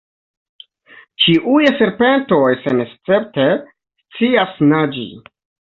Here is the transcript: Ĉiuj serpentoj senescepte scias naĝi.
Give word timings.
Ĉiuj 1.25 1.67
serpentoj 1.81 2.41
senescepte 2.65 3.49
scias 3.63 4.63
naĝi. 4.75 5.09